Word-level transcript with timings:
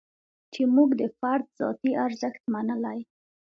چې 0.53 0.61
موږ 0.75 0.89
د 1.01 1.03
فرد 1.17 1.45
ذاتي 1.59 1.91
ارزښت 2.05 2.43
منلی. 2.53 2.99